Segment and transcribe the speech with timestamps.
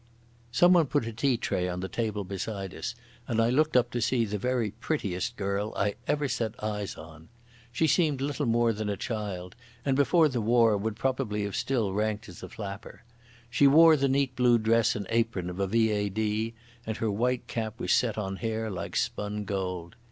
[0.51, 2.95] Someone put a tea tray on the table beside us,
[3.27, 7.29] and I looked up to see the very prettiest girl I ever set eyes on.
[7.71, 9.53] She seemed little more than a child,
[9.85, 13.03] and before the war would probably have still ranked as a flapper.
[13.51, 16.55] She wore the neat blue dress and apron of a V.A.D.
[16.87, 19.95] and her white cap was set on hair like spun gold.